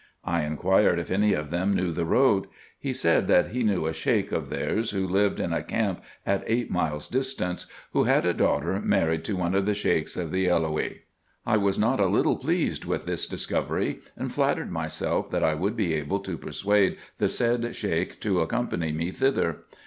I 0.25 0.41
inquired 0.45 0.97
if 0.97 1.11
any 1.11 1.33
of 1.33 1.51
them 1.51 1.75
knew 1.75 1.91
the 1.91 2.05
road; 2.05 2.47
he 2.79 2.91
said 2.91 3.27
that 3.27 3.49
he 3.49 3.61
knew 3.61 3.85
a 3.85 3.93
Sheik 3.93 4.31
of 4.31 4.49
theirs, 4.49 4.89
who 4.89 5.05
lived 5.07 5.39
in 5.39 5.53
a 5.53 5.61
camp 5.61 6.01
at 6.25 6.43
eight 6.47 6.71
miles 6.71 7.07
distant, 7.07 7.67
who 7.93 8.05
had 8.05 8.25
a 8.25 8.33
daughter 8.33 8.79
married 8.79 9.23
to 9.25 9.35
one 9.35 9.53
of 9.53 9.67
the 9.67 9.75
Sheiks 9.75 10.17
of 10.17 10.31
the 10.31 10.47
Eloah. 10.47 10.95
I 11.45 11.57
was 11.57 11.77
not 11.77 11.99
a 11.99 12.07
little 12.07 12.37
pleased 12.37 12.83
with 12.83 13.05
this 13.05 13.27
discovery, 13.27 13.99
and 14.17 14.33
flattered 14.33 14.71
myself 14.71 15.29
that 15.29 15.43
I 15.43 15.53
would 15.53 15.75
be 15.77 15.93
able 15.93 16.19
to 16.21 16.35
persuade 16.35 16.97
the 17.19 17.29
said 17.29 17.75
Sheik 17.75 18.19
to 18.21 18.43
accom 18.43 18.71
pany 18.71 18.95
me 18.95 19.11
thither. 19.11 19.57